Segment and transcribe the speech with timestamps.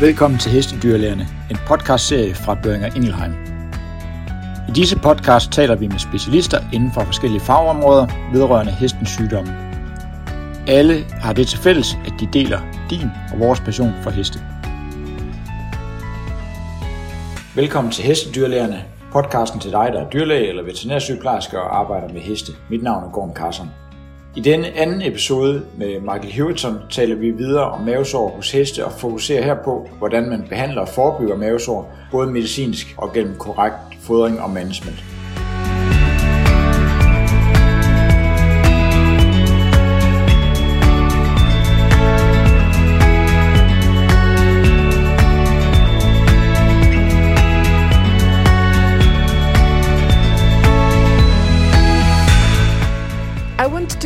[0.00, 3.32] Velkommen til Hestedyrlægerne, en podcastserie fra Børinger Ingelheim.
[4.68, 9.50] I disse podcast taler vi med specialister inden for forskellige fagområder vedrørende hestens sygdomme.
[10.68, 14.38] Alle har det til fælles, at de deler din og vores passion for heste.
[17.54, 22.52] Velkommen til Hestedyrlægerne, podcasten til dig, der er dyrlæge eller veterinærsygeplejerske og arbejder med heste.
[22.70, 23.70] Mit navn er Gorm Carson.
[24.38, 28.92] I denne anden episode med Michael Hewitton taler vi videre om mavesår hos heste og
[28.92, 34.40] fokuserer her på, hvordan man behandler og forebygger mavesår, både medicinsk og gennem korrekt fodring
[34.40, 35.17] og management.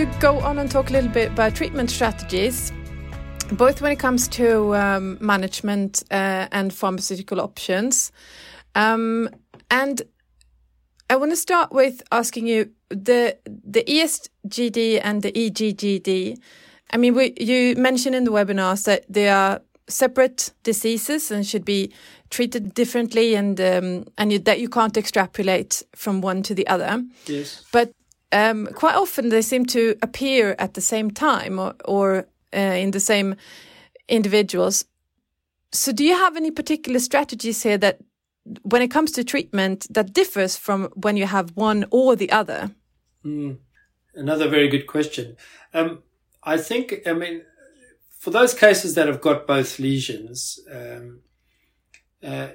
[0.06, 2.72] To go on and talk a little bit about treatment strategies,
[3.53, 8.11] both when it comes to um, management uh, and pharmaceutical options.
[8.75, 9.28] Um,
[9.70, 10.03] and
[11.08, 16.36] I want to start with asking you the the ESGD and the EGGD.
[16.91, 21.64] I mean, we, you mentioned in the webinars that they are separate diseases and should
[21.64, 21.92] be
[22.30, 27.05] treated differently, and um, and you, that you can't extrapolate from one to the other.
[27.27, 27.64] Yes.
[27.70, 27.92] But
[28.33, 32.91] um, quite often they seem to appear at the same time or, or uh, in
[32.91, 33.36] the same
[34.08, 34.84] individuals.
[35.72, 37.98] So, do you have any particular strategies here that,
[38.62, 42.70] when it comes to treatment, that differs from when you have one or the other?
[43.24, 43.58] Mm,
[44.14, 45.36] another very good question.
[45.72, 46.02] Um,
[46.42, 47.42] I think, I mean,
[48.19, 51.20] for those cases that have got both lesions, um,
[52.22, 52.48] uh,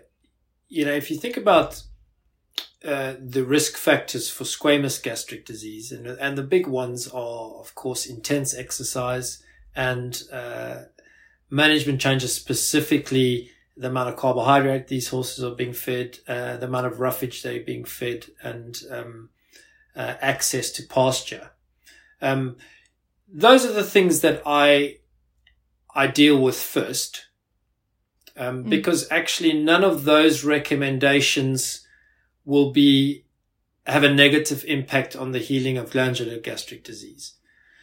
[0.67, 1.83] you know, if you think about
[2.85, 7.73] uh, the risk factors for squamous gastric disease, and and the big ones are, of
[7.75, 9.43] course, intense exercise
[9.75, 10.83] and uh,
[11.49, 16.87] management changes, specifically the amount of carbohydrate these horses are being fed, uh, the amount
[16.87, 19.29] of roughage they're being fed, and um,
[19.95, 21.51] uh, access to pasture.
[22.21, 22.57] Um,
[23.27, 24.97] those are the things that I
[25.95, 27.27] I deal with first,
[28.35, 28.69] um, mm.
[28.69, 31.86] because actually none of those recommendations
[32.47, 33.25] will be
[33.85, 37.33] have a negative impact on the healing of glandular gastric disease.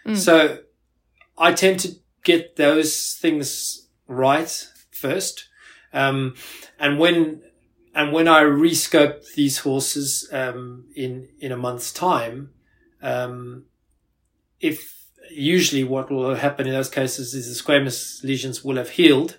[0.06, 0.16] Mm.
[0.16, 0.58] So
[1.38, 5.48] I tend to get those things right first.
[5.92, 6.34] Um,
[6.78, 7.42] and when,
[7.94, 12.50] and when I rescope these horses, um, in, in a month's time,
[13.02, 13.64] um,
[14.60, 19.38] if usually what will happen in those cases is the squamous lesions will have healed.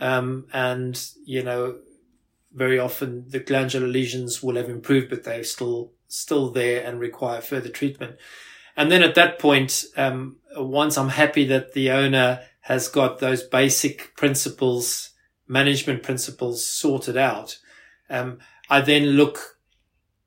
[0.00, 1.76] Um, and, you know,
[2.56, 7.40] very often the glandular lesions will have improved, but they're still still there and require
[7.40, 8.16] further treatment.
[8.76, 13.42] And then at that point, um, once I'm happy that the owner has got those
[13.42, 15.10] basic principles,
[15.46, 17.58] management principles sorted out,
[18.08, 18.38] um,
[18.70, 19.58] I then look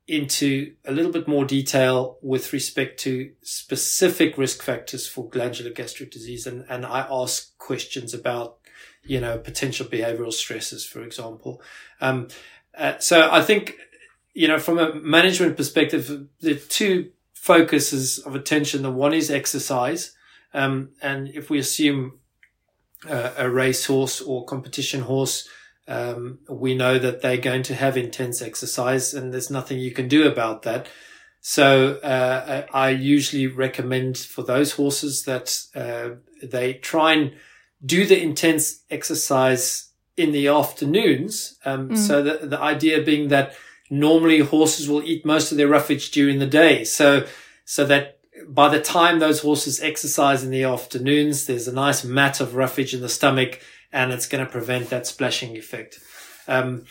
[0.06, 6.10] into a little bit more detail with respect to specific risk factors for glandular gastric
[6.10, 6.46] disease.
[6.46, 8.59] And, and I ask questions about
[9.04, 11.62] you know, potential behavioral stresses, for example.
[12.00, 12.28] Um,
[12.76, 13.76] uh, so I think,
[14.34, 20.14] you know, from a management perspective, the two focuses of attention, the one is exercise.
[20.52, 22.20] Um, and if we assume
[23.08, 25.48] uh, a race horse or competition horse,
[25.88, 30.06] um, we know that they're going to have intense exercise and there's nothing you can
[30.06, 30.86] do about that.
[31.40, 37.32] So, uh, I usually recommend for those horses that, uh, they try and
[37.84, 41.58] do the intense exercise in the afternoons.
[41.64, 41.98] Um, mm.
[41.98, 43.54] So the, the idea being that
[43.88, 46.84] normally horses will eat most of their roughage during the day.
[46.84, 47.26] So,
[47.64, 52.40] so that by the time those horses exercise in the afternoons, there's a nice mat
[52.40, 53.60] of roughage in the stomach
[53.92, 55.98] and it's going to prevent that splashing effect.
[56.46, 56.84] Um,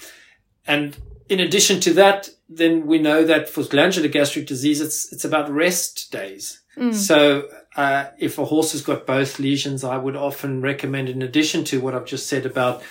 [0.68, 0.98] and
[1.30, 5.50] in addition to that, then we know that for glandular gastric disease, it's, it's about
[5.50, 6.62] rest days.
[6.78, 6.94] Mm.
[6.94, 11.64] So uh, if a horse has got both lesions, I would often recommend, in addition
[11.66, 12.82] to what I've just said about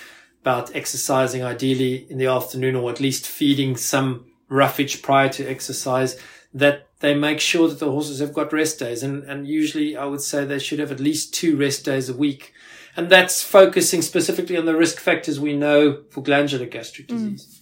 [0.41, 6.17] about exercising ideally in the afternoon or at least feeding some roughage prior to exercise,
[6.53, 9.03] that they make sure that the horses have got rest days.
[9.03, 12.15] And, and usually I would say they should have at least two rest days a
[12.15, 12.53] week.
[12.95, 17.11] And that's focusing specifically on the risk factors we know for glandular gastric mm.
[17.11, 17.45] disease.
[17.45, 17.59] Mm.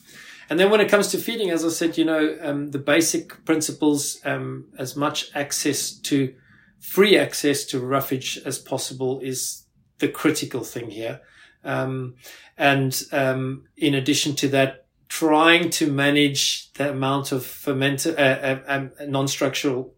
[0.50, 3.44] And then when it comes to feeding, as I said, you know, um, the basic
[3.44, 6.34] principles, um, as much access to
[6.79, 9.63] free access to roughage as possible is
[10.00, 11.21] the critical thing here.
[11.63, 12.15] Um,
[12.57, 18.59] and um, in addition to that, trying to manage the amount of fermented, uh, uh,
[18.68, 19.94] um, non-structural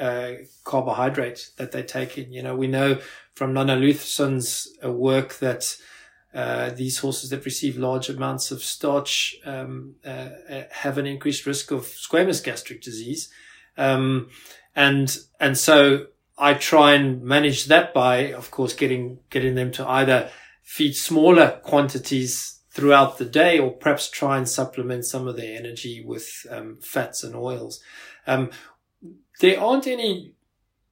[0.00, 0.32] uh,
[0.64, 2.32] carbohydrate that they take in.
[2.32, 2.98] You know, we know
[3.34, 5.76] from Nanna Luthersson's uh, work that
[6.34, 10.30] uh, these horses that receive large amounts of starch um, uh,
[10.70, 13.28] have an increased risk of squamous gastric disease,
[13.76, 14.28] um,
[14.74, 19.88] and and so I try and manage that by, of course, getting getting them to
[19.88, 20.30] either
[20.62, 26.02] feed smaller quantities throughout the day, or perhaps try and supplement some of their energy
[26.04, 27.80] with um, fats and oils.
[28.26, 28.50] Um,
[29.40, 30.32] there aren't any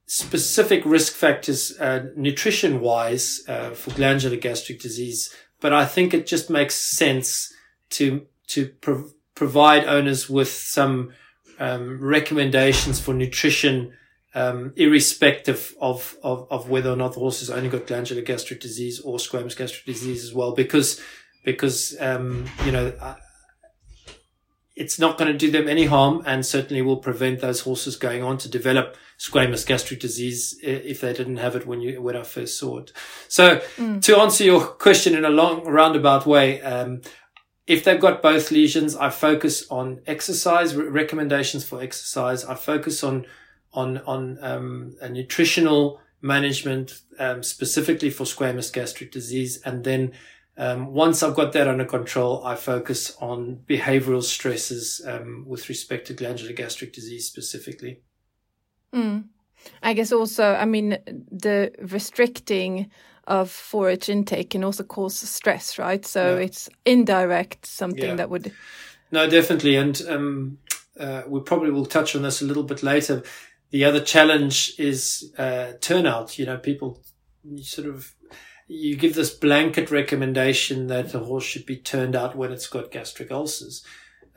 [0.05, 6.27] specific risk factors, uh, nutrition wise, uh, for glandular gastric disease, but I think it
[6.27, 7.53] just makes sense
[7.91, 11.13] to, to pro- provide owners with some,
[11.59, 13.93] um, recommendations for nutrition,
[14.35, 18.59] um, irrespective of, of, of whether or not the horse has only got glandular gastric
[18.59, 21.01] disease or squamous gastric disease as well, because,
[21.45, 22.93] because, um, you know,
[24.75, 28.23] it's not going to do them any harm and certainly will prevent those horses going
[28.23, 32.23] on to develop squamous gastric disease if they didn't have it when you when I
[32.23, 32.91] first saw it.
[33.27, 34.01] So mm.
[34.01, 37.01] to answer your question in a long roundabout way, um,
[37.67, 42.43] if they've got both lesions, I focus on exercise recommendations for exercise.
[42.43, 43.25] I focus on
[43.73, 50.13] on on um, a nutritional management um, specifically for squamous gastric disease, and then
[50.57, 56.07] um, once I've got that under control, I focus on behavioral stresses um, with respect
[56.07, 58.01] to glandular gastric disease specifically.
[58.93, 59.25] Mm.
[59.81, 60.97] I guess also, I mean,
[61.31, 62.91] the restricting
[63.25, 66.05] of forage intake can also cause stress, right?
[66.05, 66.45] So yeah.
[66.45, 68.15] it's indirect something yeah.
[68.15, 68.51] that would.
[69.11, 70.57] No, definitely, and um,
[70.99, 73.23] uh, we probably will touch on this a little bit later.
[73.73, 76.37] The other challenge is uh, turnout.
[76.37, 77.01] You know, people
[77.63, 78.13] sort of
[78.67, 82.91] you give this blanket recommendation that a horse should be turned out when it's got
[82.91, 83.83] gastric ulcers.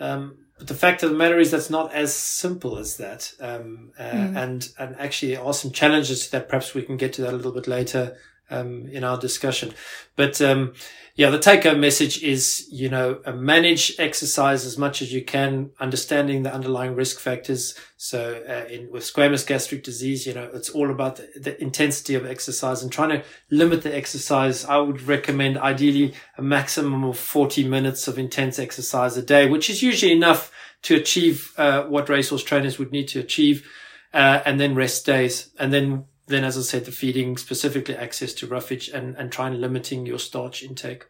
[0.01, 3.31] Um, but the fact of the matter is that's not as simple as that.
[3.39, 4.37] Um, uh, mm.
[4.37, 6.49] and, and actually there are some challenges to that.
[6.49, 8.17] Perhaps we can get to that a little bit later
[8.51, 9.73] um, in our discussion.
[10.15, 10.75] But um,
[11.17, 15.25] yeah, the take home message is, you know, uh, manage exercise as much as you
[15.25, 17.75] can, understanding the underlying risk factors.
[17.97, 22.17] So uh, in, with squamous gastric disease, you know, it's all about the, the, intensity
[22.17, 24.67] of exercise and trying to limit the exercise.
[24.67, 29.71] I would recommend ideally a maximum of 40 minutes of intense exercise a day, which
[29.71, 30.53] is usually enough
[30.83, 33.67] to achieve uh, what racehorse trainers would need to achieve.
[34.13, 35.51] Uh, and then rest days.
[35.59, 39.61] And then then, as I said, the feeding specifically access to roughage and, and trying
[39.61, 41.07] limiting your starch intake.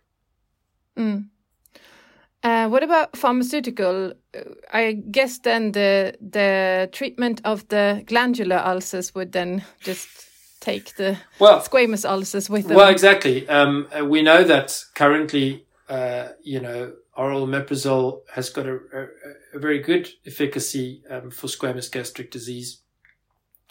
[0.96, 1.28] Mm.
[2.42, 4.12] Uh, what about pharmaceutical?
[4.72, 10.08] I guess then the the treatment of the glandular ulcers would then just
[10.60, 12.76] take the well, squamous ulcers with them.
[12.76, 13.48] Well, exactly.
[13.48, 19.06] Um, uh, we know that currently, uh, you know, oral omeprazole has got a, a,
[19.54, 22.82] a very good efficacy um, for squamous gastric disease.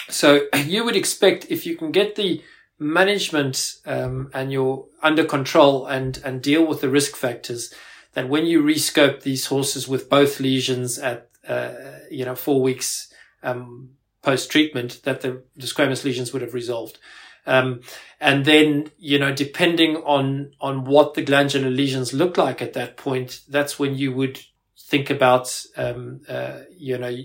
[0.10, 2.44] So you would expect if you can get the
[2.78, 7.74] management um, and you're under control and and deal with the risk factors,
[8.13, 11.74] that when you rescope these horses with both lesions at uh,
[12.10, 13.13] you know four weeks
[13.44, 13.92] um,
[14.25, 16.98] post treatment, that the, the, squamous lesions would have resolved.
[17.46, 17.81] Um,
[18.19, 22.98] and then, you know, depending on, on what the glandular lesions look like at that
[22.98, 24.39] point, that's when you would
[24.77, 27.15] think about, um, uh, you know,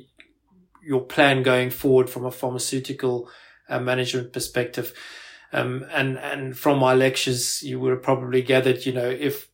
[0.83, 3.29] your plan going forward from a pharmaceutical
[3.69, 4.93] uh, management perspective.
[5.53, 9.49] Um, and, and from my lectures, you would have probably gathered, you know, if,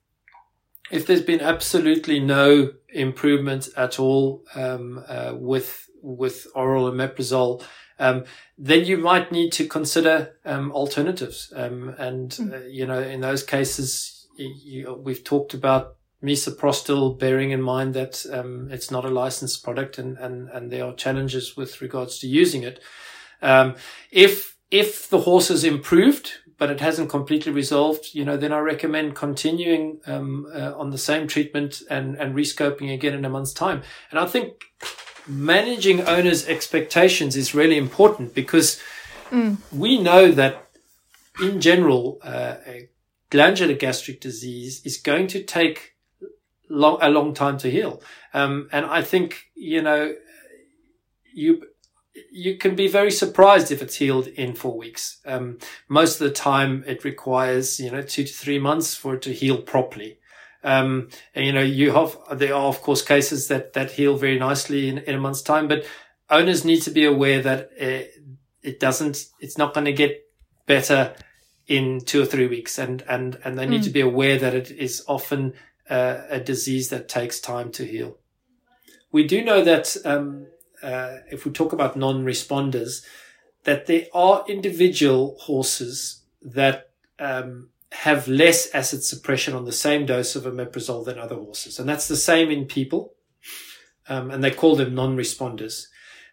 [0.90, 7.62] if there's been absolutely no improvement at all, um, uh, with, with oral omeprazole,
[7.98, 8.24] um,
[8.58, 11.52] then you might need to consider, um, alternatives.
[11.56, 12.52] Um, and, mm.
[12.52, 15.95] uh, you know, in those cases, you, you, we've talked about
[16.26, 20.84] misoprostol, bearing in mind that um, it's not a licensed product and, and, and there
[20.84, 22.80] are challenges with regards to using it.
[23.42, 23.76] Um,
[24.10, 28.58] if if the horse has improved, but it hasn't completely resolved, you know, then I
[28.58, 33.52] recommend continuing um, uh, on the same treatment and and rescoping again in a month's
[33.52, 33.82] time.
[34.10, 34.64] And I think
[35.28, 38.80] managing owners' expectations is really important because
[39.30, 39.56] mm.
[39.72, 40.66] we know that
[41.40, 42.56] in general, uh,
[43.30, 45.95] glandular gastric disease is going to take
[46.68, 48.02] long, a long time to heal.
[48.34, 50.14] Um, and I think, you know,
[51.32, 51.62] you,
[52.32, 55.20] you can be very surprised if it's healed in four weeks.
[55.26, 55.58] Um,
[55.88, 59.32] most of the time it requires, you know, two to three months for it to
[59.32, 60.18] heal properly.
[60.64, 64.38] Um, and you know, you have, there are of course cases that, that heal very
[64.38, 65.86] nicely in, in a month's time, but
[66.28, 68.14] owners need to be aware that it,
[68.62, 70.24] it doesn't, it's not going to get
[70.66, 71.14] better
[71.68, 72.78] in two or three weeks.
[72.78, 73.84] And, and, and they need mm.
[73.84, 75.52] to be aware that it is often
[75.88, 78.18] uh, a disease that takes time to heal.
[79.12, 80.48] We do know that um,
[80.82, 83.04] uh, if we talk about non-responders,
[83.64, 90.36] that there are individual horses that um, have less acid suppression on the same dose
[90.36, 91.78] of omeprazole than other horses.
[91.78, 93.14] And that's the same in people.
[94.08, 95.86] Um, and they call them non-responders.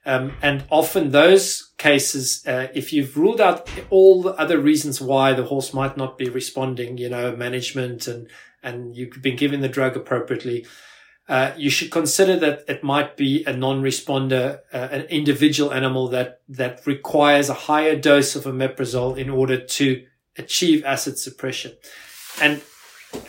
[0.06, 5.34] Um, and often those cases, uh, if you've ruled out all the other reasons why
[5.34, 8.28] the horse might not be responding, you know, management and,
[8.64, 10.66] and you've been given the drug appropriately,
[11.30, 16.42] uh, you should consider that it might be a non-responder, uh, an individual animal that,
[16.50, 20.06] that requires a higher dose of omeprazole in order to
[20.38, 21.74] achieve acid suppression.
[22.42, 22.62] And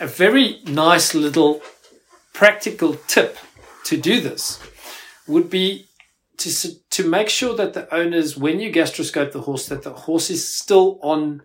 [0.01, 1.63] a very nice little
[2.33, 3.39] practical tip
[3.85, 4.61] to do this
[5.29, 5.87] would be
[6.39, 10.31] to, to make sure that the owners, when you gastroscope the horse, that the horse
[10.31, 11.43] is still on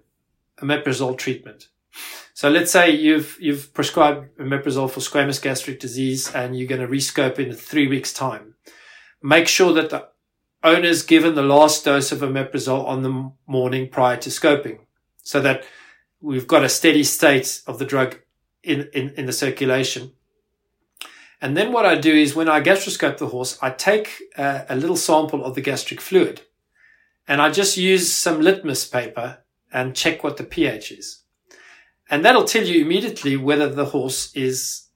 [0.60, 1.70] omeprazole treatment.
[2.34, 6.88] So let's say you've, you've prescribed omeprazole for squamous gastric disease and you're going to
[6.88, 8.56] rescope in three weeks time.
[9.22, 10.08] Make sure that the
[10.64, 14.80] owner's given the last dose of omeprazole on the morning prior to scoping
[15.22, 15.66] so that
[16.22, 18.20] we've got a steady state of the drug
[18.64, 20.14] in, in, in the circulation.
[21.42, 24.76] And then what I do is when I gastroscope the horse, I take a, a
[24.76, 26.42] little sample of the gastric fluid
[27.28, 29.40] and I just use some litmus paper
[29.72, 31.19] and check what the pH is.
[32.10, 34.88] And that'll tell you immediately whether the horse is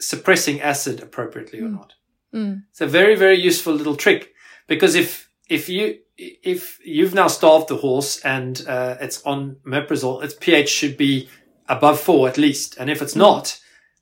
[0.00, 1.66] suppressing acid appropriately mm.
[1.66, 1.94] or not.
[2.34, 2.62] Mm.
[2.70, 4.32] It's a very, very useful little trick
[4.66, 10.22] because if, if you, if you've now starved the horse and uh, it's on omeprazole,
[10.22, 11.28] its pH should be
[11.68, 12.76] above four at least.
[12.78, 13.18] And if it's mm.
[13.18, 13.60] not,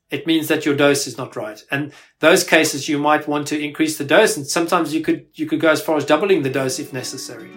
[0.09, 1.61] it means that your dose is not right.
[1.69, 4.37] And those cases, you might want to increase the dose.
[4.37, 7.51] And sometimes you could, you could go as far as doubling the dose if necessary.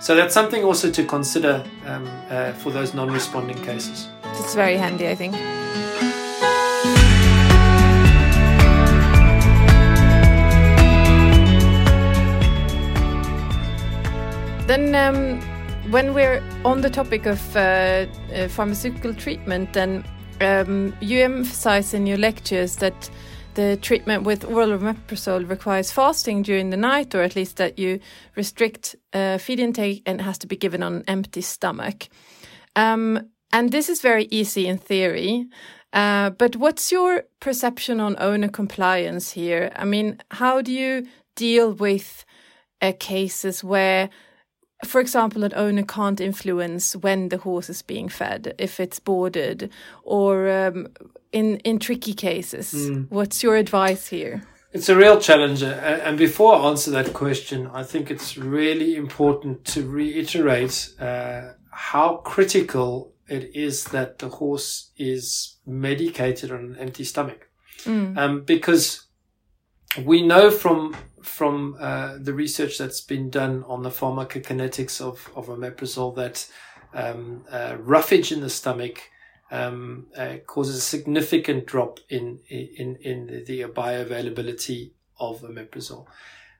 [0.00, 4.08] So that's something also to consider um, uh, for those non-responding cases.
[4.40, 5.34] It's very handy, I think.
[14.66, 15.40] Then, um,
[15.90, 20.04] when we're on the topic of uh, uh, pharmaceutical treatment, then
[20.40, 23.10] um, you emphasize in your lectures that
[23.54, 27.98] the treatment with oral omeprazole requires fasting during the night, or at least that you
[28.36, 32.08] restrict uh, feed intake and has to be given on an empty stomach.
[32.76, 35.46] Um, and this is very easy in theory.
[35.92, 39.72] Uh, but what's your perception on owner compliance here?
[39.74, 42.26] I mean, how do you deal with
[42.82, 44.10] uh, cases where
[44.84, 49.72] for example, an owner can't influence when the horse is being fed, if it's boarded,
[50.04, 50.86] or um,
[51.32, 52.72] in in tricky cases.
[52.72, 53.10] Mm.
[53.10, 54.42] What's your advice here?
[54.72, 59.64] It's a real challenge, and before I answer that question, I think it's really important
[59.72, 67.04] to reiterate uh, how critical it is that the horse is medicated on an empty
[67.04, 67.48] stomach,
[67.84, 68.16] mm.
[68.16, 69.06] um, because
[70.04, 75.46] we know from from uh, the research that's been done on the pharmacokinetics of, of
[75.48, 76.48] omeprazole that
[76.94, 79.10] um, uh, roughage in the stomach
[79.50, 86.06] um, uh, causes a significant drop in in in the bioavailability of omeprazole,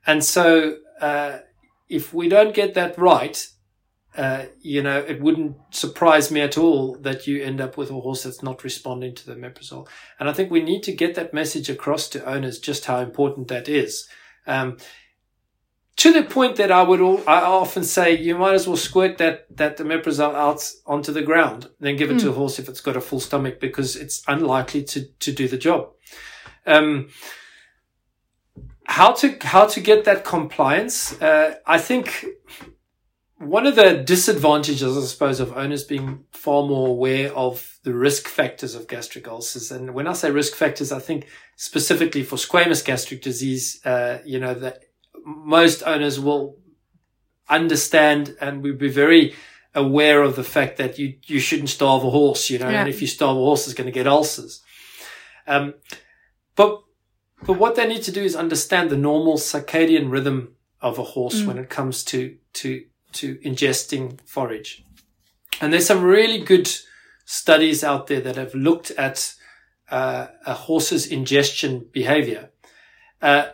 [0.07, 1.39] and so uh,
[1.89, 3.49] if we don't get that right,
[4.19, 7.95] uh, you know, it wouldn't surprise me at all that you end up with a
[7.95, 9.87] horse that's not responding to the omeprazole.
[10.19, 13.47] And I think we need to get that message across to owners just how important
[13.47, 14.09] that is.
[14.45, 14.79] Um,
[15.99, 19.19] to the point that I would all, I often say you might as well squirt
[19.19, 22.21] that that omeprazole out onto the ground, then give it mm.
[22.21, 22.39] to a hmm.
[22.39, 25.91] horse if it's got a full stomach because it's unlikely to to do the job.
[26.67, 27.09] Um,
[28.85, 31.21] how to how to get that compliance?
[31.21, 32.25] Uh, I think
[33.39, 38.27] one of the disadvantages, I suppose, of owners being far more aware of the risk
[38.27, 42.85] factors of gastric ulcers, and when I say risk factors, I think specifically for squamous
[42.85, 44.85] gastric disease, uh, you know, that
[45.25, 46.57] most owners will
[47.49, 49.35] understand and we'd be very
[49.75, 52.81] aware of the fact that you, you shouldn't starve a horse, you know, yeah.
[52.81, 54.63] and if you starve a horse, it's going to get ulcers.
[55.47, 55.75] Um,
[56.57, 56.83] but,
[57.45, 61.41] but what they need to do is understand the normal circadian rhythm of a horse
[61.41, 61.47] mm.
[61.47, 64.85] when it comes to, to, to ingesting forage.
[65.61, 66.71] And there's some really good
[67.25, 69.35] studies out there that have looked at
[69.91, 72.51] uh, a horse's ingestion behavior.
[73.21, 73.49] Uh,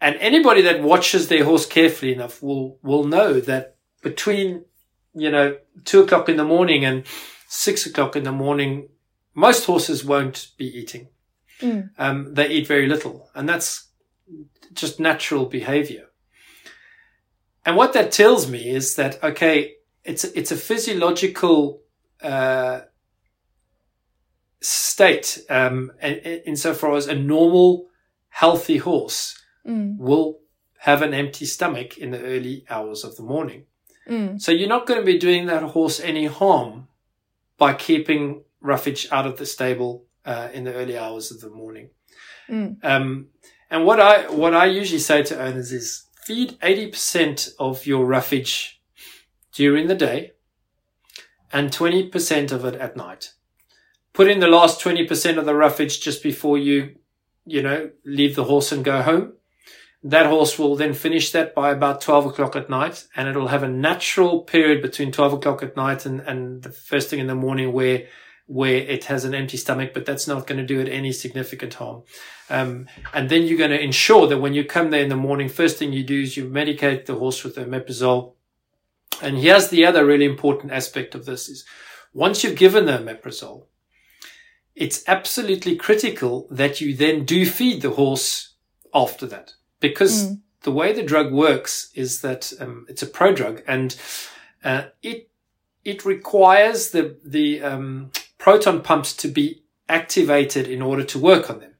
[0.00, 4.64] and anybody that watches their horse carefully enough will, will know that between,
[5.14, 7.04] you know, two o'clock in the morning and
[7.48, 8.88] six o'clock in the morning,
[9.34, 11.08] most horses won't be eating.
[11.60, 11.90] Mm.
[11.98, 13.88] Um, they eat very little and that's
[14.72, 16.06] just natural behavior.
[17.64, 21.80] And what that tells me is that, okay, it's, it's a physiological,
[22.22, 22.80] uh,
[24.60, 27.88] state, um, insofar as a normal,
[28.28, 29.96] healthy horse mm.
[29.98, 30.40] will
[30.78, 33.64] have an empty stomach in the early hours of the morning.
[34.08, 34.40] Mm.
[34.40, 36.88] So you're not going to be doing that horse any harm
[37.58, 41.90] by keeping roughage out of the stable uh, in the early hours of the morning.
[42.48, 42.84] Mm.
[42.84, 43.28] Um,
[43.70, 48.04] and what I what I usually say to owners is feed eighty percent of your
[48.06, 48.80] roughage
[49.52, 50.32] during the day,
[51.52, 53.32] and twenty percent of it at night.
[54.12, 56.96] Put in the last twenty percent of the roughage just before you,
[57.44, 59.34] you know, leave the horse and go home.
[60.04, 63.62] That horse will then finish that by about 12 o'clock at night and it'll have
[63.62, 67.36] a natural period between 12 o'clock at night and, and the first thing in the
[67.36, 68.08] morning where
[68.46, 71.74] where it has an empty stomach, but that's not going to do it any significant
[71.74, 72.02] harm.
[72.50, 75.48] Um, and then you're going to ensure that when you come there in the morning,
[75.48, 78.34] first thing you do is you medicate the horse with omeprazole.
[79.22, 81.64] And here's the other really important aspect of this is
[82.12, 83.66] once you've given the omeprazole,
[84.74, 88.54] it's absolutely critical that you then do feed the horse
[88.94, 90.40] after that because mm.
[90.62, 93.96] the way the drug works is that um, it's a prodrug and
[94.64, 95.28] uh, it
[95.84, 98.10] it requires the the um,
[98.42, 101.74] proton pumps to be activated in order to work on them.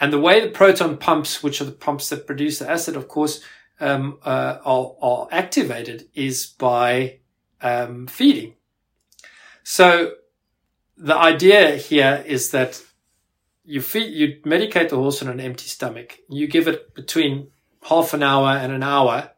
[0.00, 3.06] And the way the proton pumps, which are the pumps that produce the acid, of
[3.06, 3.44] course,
[3.78, 7.20] um, uh, are, are, activated is by
[7.62, 8.54] um, feeding.
[9.62, 10.14] So
[10.96, 12.82] the idea here is that
[13.64, 16.18] you feed, you medicate the horse on an empty stomach.
[16.28, 19.30] You give it between half an hour and an hour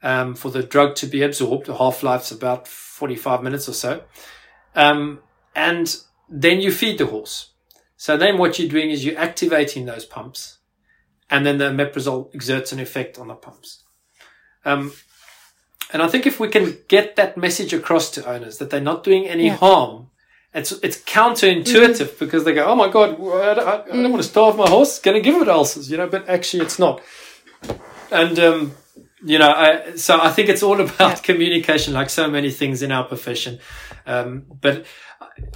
[0.00, 1.66] um, for the drug to be absorbed.
[1.66, 4.04] The half life's about 45 minutes or so.
[4.76, 5.22] Um,
[5.56, 5.96] and
[6.28, 7.50] then you feed the horse.
[7.96, 10.58] So then what you're doing is you're activating those pumps
[11.30, 13.82] and then the omeprazole exerts an effect on the pumps.
[14.64, 14.92] Um,
[15.92, 19.02] and I think if we can get that message across to owners that they're not
[19.02, 19.56] doing any yeah.
[19.56, 20.10] harm,
[20.52, 22.18] it's it's counterintuitive mm.
[22.18, 24.10] because they go, "Oh my god, I don't, I don't mm.
[24.10, 26.08] want to starve my horse; it's going to give it ulcers," you know.
[26.08, 27.02] But actually, it's not.
[28.10, 28.74] And um,
[29.22, 31.14] you know, I, so I think it's all about yeah.
[31.16, 33.58] communication, like so many things in our profession.
[34.06, 34.86] Um, but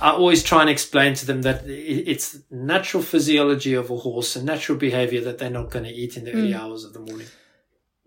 [0.01, 4.47] I always try and explain to them that it's natural physiology of a horse and
[4.47, 6.37] natural behavior that they're not going to eat in the mm.
[6.37, 7.27] early hours of the morning.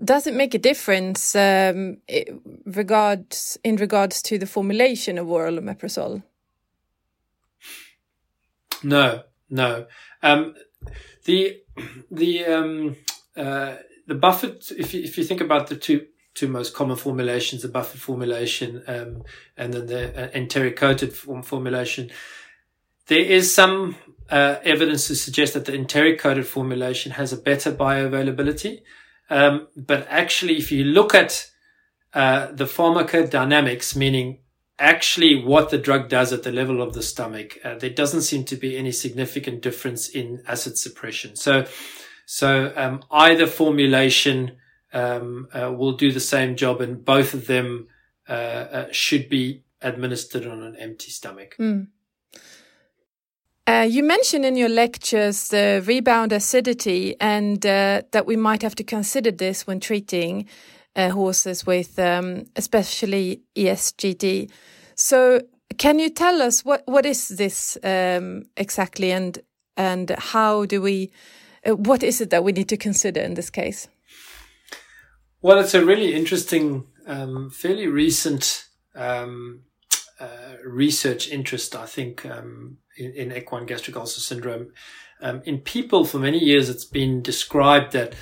[0.03, 1.97] Does it make a difference um,
[2.65, 6.23] regards in regards to the formulation of oral omeprazole?
[8.83, 9.85] No, no.
[10.21, 10.55] Um,
[11.25, 11.61] the
[12.11, 12.95] the um,
[13.37, 13.75] uh,
[14.07, 14.63] the buffered.
[14.77, 18.83] If you, if you think about the two two most common formulations, the buffered formulation,
[18.87, 19.23] um,
[19.55, 22.09] and then the uh, enteric coated form formulation.
[23.07, 23.95] There is some
[24.29, 28.81] uh, evidence to suggest that the enteric coated formulation has a better bioavailability.
[29.29, 31.49] Um, but actually, if you look at
[32.13, 34.39] uh, the pharmacodynamics, meaning
[34.79, 38.43] actually what the drug does at the level of the stomach, uh, there doesn't seem
[38.45, 41.35] to be any significant difference in acid suppression.
[41.35, 41.65] So,
[42.25, 44.57] so um, either formulation
[44.93, 47.87] um, uh, will do the same job, and both of them
[48.29, 51.55] uh, uh should be administered on an empty stomach.
[51.59, 51.87] Mm.
[53.67, 58.83] You mentioned in your lectures the rebound acidity, and uh, that we might have to
[58.83, 60.47] consider this when treating
[60.95, 64.49] uh, horses with, um, especially ESGD.
[64.95, 65.41] So,
[65.77, 69.39] can you tell us what what is this um, exactly, and
[69.75, 71.11] and how do we?
[71.65, 73.87] What is it that we need to consider in this case?
[75.41, 79.63] Well, it's a really interesting, um, fairly recent um,
[80.19, 84.71] uh, research interest, I think, um, in, in, equine gastric ulcer syndrome.
[85.21, 88.13] Um, in people, for many years, it's been described that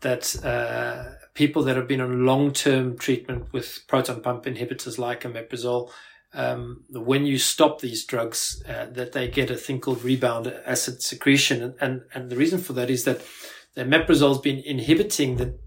[0.00, 5.90] that uh, people that have been on long-term treatment with proton pump inhibitors like omeprazole,
[6.34, 11.02] um, when you stop these drugs, uh, that they get a thing called rebound acid
[11.02, 13.22] secretion, and and, and the reason for that is that
[13.74, 15.58] the omeprazole has been inhibiting the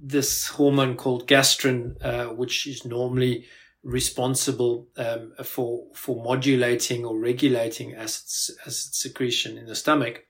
[0.00, 3.46] this hormone called gastrin, uh, which is normally
[3.82, 10.24] responsible um, for for modulating or regulating acid, acid secretion in the stomach.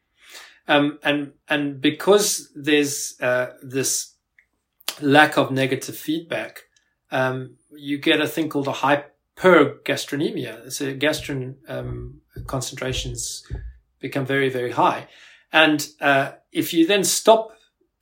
[0.66, 4.14] Um, and and because there's uh, this
[5.00, 6.64] lack of negative feedback,
[7.10, 8.72] um, you get a thing called a
[9.40, 10.70] hypergastrinemia.
[10.72, 13.44] So gastrin um, concentrations
[14.00, 15.08] become very very high,
[15.52, 17.52] and uh, if you then stop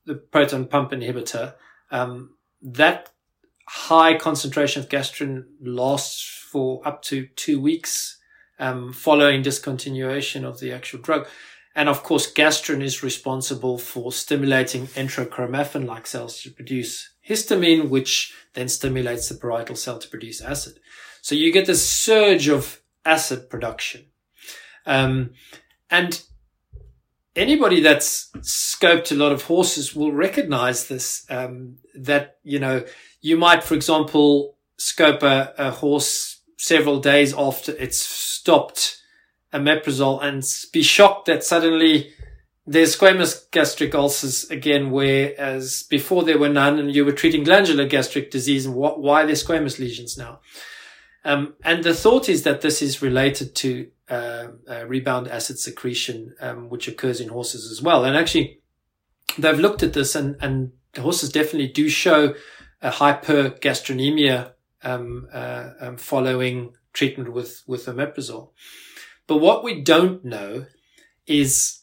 [0.04, 1.54] the proton pump inhibitor,
[1.90, 2.30] um,
[2.62, 3.10] that
[3.68, 8.18] high concentration of gastrin lasts for up to two weeks
[8.58, 11.26] um, following discontinuation of the actual drug.
[11.74, 18.68] And of course, gastrin is responsible for stimulating enterochromaffin-like cells to produce histamine, which then
[18.68, 20.78] stimulates the parietal cell to produce acid.
[21.26, 24.04] So you get this surge of acid production.
[24.86, 25.30] Um,
[25.90, 26.22] and
[27.34, 31.26] anybody that's scoped a lot of horses will recognize this.
[31.28, 32.84] Um, that you know,
[33.22, 39.02] you might, for example, scope a, a horse several days after it's stopped
[39.52, 42.12] a omeprazole and be shocked that suddenly
[42.68, 47.84] there's squamous gastric ulcers again, whereas before there were none and you were treating glandular
[47.84, 50.38] gastric disease and what, why are there squamous lesions now?
[51.26, 56.36] Um, and the thought is that this is related to uh, uh, rebound acid secretion,
[56.40, 58.04] um, which occurs in horses as well.
[58.04, 58.60] And actually,
[59.36, 62.34] they've looked at this and, and horses definitely do show
[62.80, 64.52] a hypergastrinemia
[64.84, 68.50] um, uh, um, following treatment with, with omeprazole.
[69.26, 70.66] But what we don't know
[71.26, 71.80] is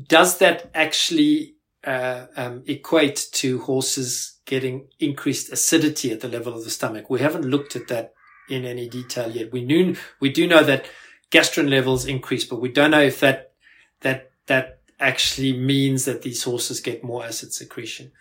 [0.00, 6.62] does that actually uh, um, equate to horses getting increased acidity at the level of
[6.62, 7.10] the stomach?
[7.10, 8.14] We haven't looked at that
[8.50, 9.52] in any detail yet.
[9.52, 10.86] We knew we do know that
[11.30, 13.52] gastrin levels increase, but we don't know if that
[14.00, 18.12] that that actually means that these horses get more acid secretion,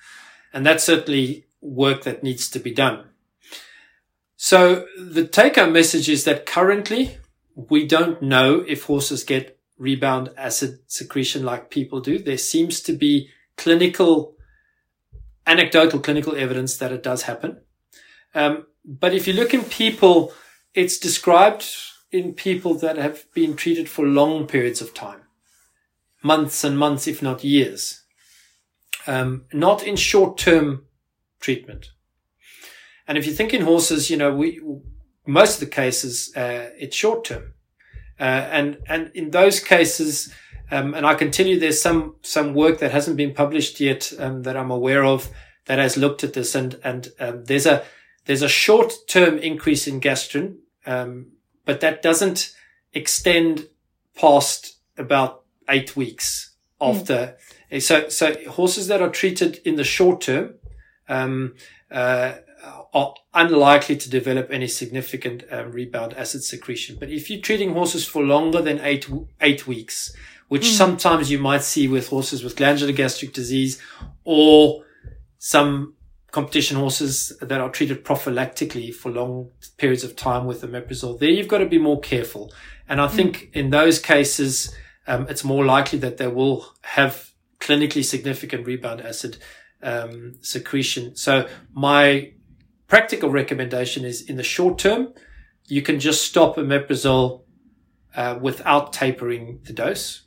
[0.53, 3.05] and that's certainly work that needs to be done.
[4.37, 7.17] So the take-home message is that currently
[7.55, 12.19] we don't know if horses get rebound acid secretion like people do.
[12.19, 14.35] There seems to be clinical,
[15.45, 17.59] anecdotal clinical evidence that it does happen.
[18.33, 20.33] Um, but if you look in people,
[20.73, 21.67] it's described
[22.11, 25.21] in people that have been treated for long periods of time,
[26.23, 28.01] months and months, if not years,
[29.05, 30.85] um, not in short term
[31.39, 31.91] treatment.
[33.07, 34.59] And if you think in horses, you know, we,
[35.27, 37.53] most of the cases, uh, it's short term.
[38.19, 40.33] Uh, and, and in those cases,
[40.71, 44.11] um, and I can tell you there's some, some work that hasn't been published yet,
[44.17, 45.29] um, that I'm aware of
[45.67, 47.83] that has looked at this and, and, um, there's a,
[48.29, 51.31] there's a short term increase in gastrin, um,
[51.65, 52.53] but that doesn't
[52.93, 53.67] extend
[54.15, 57.37] past about eight weeks after.
[57.71, 57.81] Mm.
[57.81, 60.53] So, so horses that are treated in the short term,
[61.07, 61.55] um,
[61.89, 62.33] uh,
[62.93, 66.97] are unlikely to develop any significant um, rebound acid secretion.
[66.99, 69.09] But if you're treating horses for longer than eight
[69.41, 70.15] eight weeks,
[70.49, 70.77] which mm.
[70.77, 73.81] sometimes you might see with horses with glandular gastric disease
[74.23, 74.83] or
[75.39, 75.95] some
[76.31, 81.47] competition horses that are treated prophylactically for long periods of time with omeprazole, there you've
[81.47, 82.51] got to be more careful.
[82.87, 83.11] And I mm.
[83.11, 84.75] think in those cases,
[85.07, 89.37] um, it's more likely that they will have clinically significant rebound acid
[89.81, 91.15] um, secretion.
[91.15, 92.33] So my
[92.87, 95.13] practical recommendation is in the short term,
[95.67, 97.43] you can just stop omeprazole
[98.15, 100.23] uh, without tapering the dose.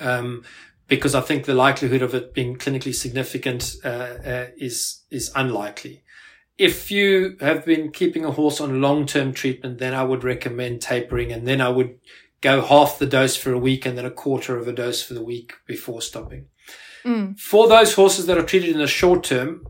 [0.00, 0.44] Um,
[0.90, 6.02] because I think the likelihood of it being clinically significant uh, uh, is is unlikely.
[6.58, 11.32] If you have been keeping a horse on long-term treatment, then I would recommend tapering,
[11.32, 11.98] and then I would
[12.42, 15.14] go half the dose for a week and then a quarter of a dose for
[15.14, 16.46] the week before stopping.
[17.04, 17.38] Mm.
[17.38, 19.66] For those horses that are treated in the short term,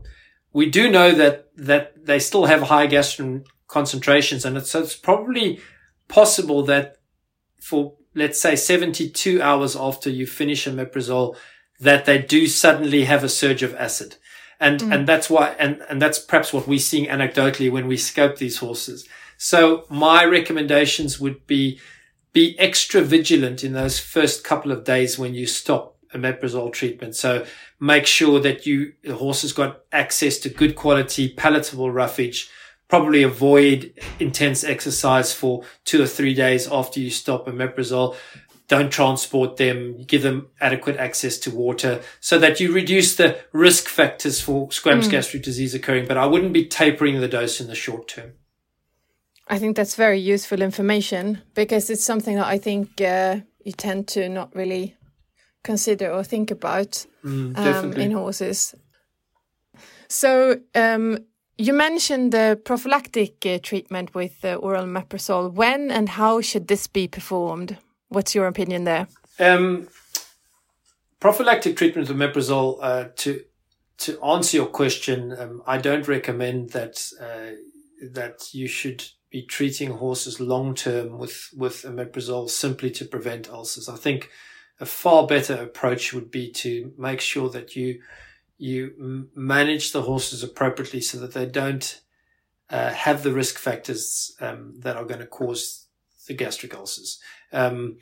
[0.51, 4.95] we do know that that they still have high gastrin concentrations, and it's, so it's
[4.95, 5.59] probably
[6.07, 6.97] possible that
[7.61, 11.35] for let's say 72 hours after you finish a omeprazole,
[11.79, 14.15] that they do suddenly have a surge of acid.
[14.59, 14.93] And, mm.
[14.93, 18.57] and that's why, and, and that's perhaps what we're seeing anecdotally when we scope these
[18.57, 19.07] horses.
[19.37, 21.79] So my recommendations would be,
[22.31, 27.15] be extra vigilant in those first couple of days when you stop a omeprazole treatment.
[27.15, 27.45] So
[27.79, 32.49] make sure that you, the horse has got access to good quality, palatable roughage.
[32.91, 38.17] Probably avoid intense exercise for two or three days after you stop omeprazole.
[38.67, 40.03] Don't transport them.
[40.03, 45.05] Give them adequate access to water so that you reduce the risk factors for squamous
[45.05, 45.11] mm.
[45.11, 46.05] gastric disease occurring.
[46.05, 48.33] But I wouldn't be tapering the dose in the short term.
[49.47, 54.09] I think that's very useful information because it's something that I think uh, you tend
[54.09, 54.97] to not really
[55.63, 58.75] consider or think about mm, um, in horses.
[60.09, 61.19] So um,
[61.61, 65.53] you mentioned the prophylactic uh, treatment with uh, oral omeprazole.
[65.53, 67.77] When and how should this be performed?
[68.09, 69.07] What's your opinion there?
[69.39, 69.87] Um,
[71.19, 73.43] prophylactic treatment with omeprazole uh, to
[73.99, 77.51] to answer your question, um, I don't recommend that uh,
[78.11, 83.87] that you should be treating horses long term with with omeprazole simply to prevent ulcers.
[83.87, 84.29] I think
[84.79, 88.01] a far better approach would be to make sure that you
[88.61, 91.99] you manage the horses appropriately so that they don't
[92.69, 95.87] uh, have the risk factors um, that are going to cause
[96.27, 97.19] the gastric ulcers.
[97.51, 97.97] Um,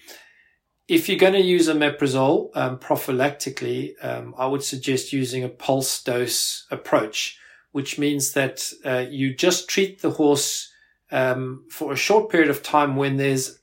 [0.89, 6.03] if you're going to use omeprazole um, prophylactically, um, I would suggest using a pulse
[6.03, 7.39] dose approach,
[7.71, 10.73] which means that uh, you just treat the horse
[11.09, 13.58] um, for a short period of time when there's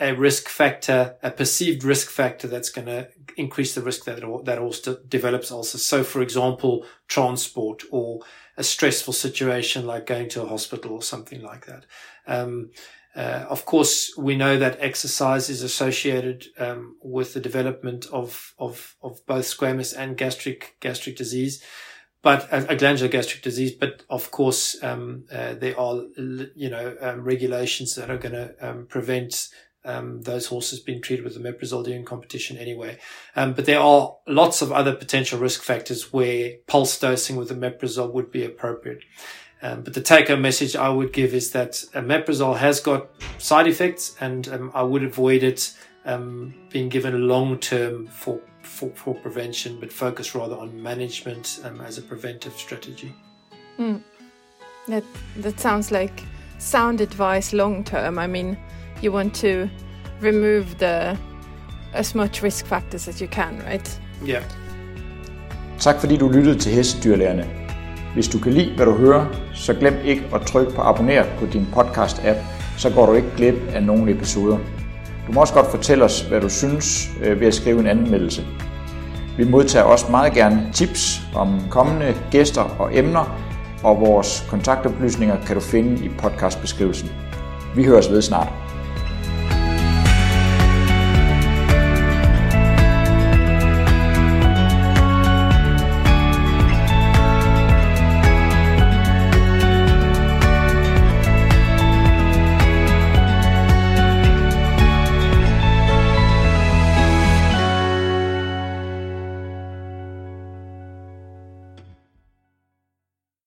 [0.00, 4.44] a risk factor, a perceived risk factor that's going to increase the risk that it,
[4.44, 5.78] that also develops also.
[5.78, 8.20] So, for example, transport or
[8.56, 11.84] a stressful situation like going to a hospital or something like that.
[12.26, 12.70] Um,
[13.14, 18.96] uh, of course, we know that exercise is associated um, with the development of, of,
[19.02, 21.62] of both squamous and gastric gastric disease,
[22.22, 23.72] but a, a glandular gastric disease.
[23.72, 28.54] But of course, um, uh, there are you know um, regulations that are going to
[28.60, 29.48] um, prevent
[29.84, 32.98] um, those horses being treated with omeprazole during competition anyway.
[33.34, 37.54] Um, but there are lots of other potential risk factors where pulse dosing with the
[37.54, 39.02] omeprazole would be appropriate.
[39.62, 43.66] Um, but the take home message I would give is that omeprazole has got side
[43.66, 45.74] effects and um, I would avoid it
[46.06, 51.80] um, being given long term for, for, for, prevention, but focus rather on management um,
[51.82, 53.14] as a preventive strategy.
[53.78, 54.02] Mm.
[54.88, 55.04] That,
[55.36, 56.22] that sounds like
[56.58, 58.18] sound advice long term.
[58.18, 58.56] I mean,
[59.04, 59.68] you want to
[60.22, 61.18] remove the
[61.92, 64.00] as much risk factors as you can, right?
[64.28, 64.42] Yeah.
[65.78, 67.46] Tak fordi du lyttede til Hestedyrlægerne.
[68.14, 71.46] Hvis du kan lide, hvad du hører, så glem ikke at trykke på abonner på
[71.46, 72.38] din podcast-app,
[72.78, 74.58] så går du ikke glip af nogle episoder.
[75.26, 78.46] Du må også godt fortælle os, hvad du synes øh, ved at skrive en anmeldelse.
[79.36, 83.40] Vi modtager også meget gerne tips om kommende gæster og emner,
[83.82, 87.10] og vores kontaktoplysninger kan du finde i podcastbeskrivelsen.
[87.76, 88.48] Vi høres ved snart.